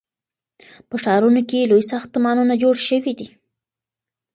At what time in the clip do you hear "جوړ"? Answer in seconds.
2.63-2.75